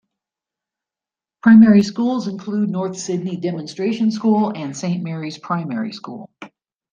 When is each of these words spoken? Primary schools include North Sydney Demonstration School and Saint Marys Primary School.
Primary 1.43 1.83
schools 1.83 2.27
include 2.27 2.69
North 2.71 2.97
Sydney 2.97 3.37
Demonstration 3.37 4.09
School 4.09 4.51
and 4.57 4.75
Saint 4.75 5.03
Marys 5.03 5.37
Primary 5.37 5.91
School. 5.93 6.27